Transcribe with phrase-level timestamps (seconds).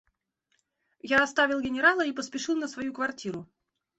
[1.03, 3.47] Я оставил генерала и поспешил на свою квартиру.